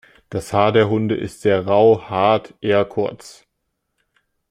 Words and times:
Das 0.31 0.51
Haar 0.51 0.71
der 0.71 0.89
Hunde 0.89 1.13
ist 1.15 1.41
sehr 1.41 1.67
rau, 1.67 2.09
hart, 2.09 2.55
eher 2.59 2.85
kurz. 2.85 3.45